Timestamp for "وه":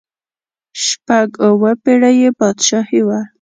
3.07-3.19